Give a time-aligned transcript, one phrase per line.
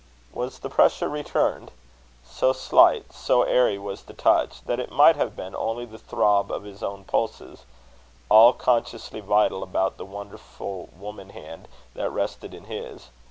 [0.33, 1.69] Was the pressure returned?
[2.25, 6.49] So slight, so airy was the touch, that it might have been only the throb
[6.51, 7.65] of his own pulses,
[8.27, 13.09] all consciously vital about the wonderful woman hand that rested in his.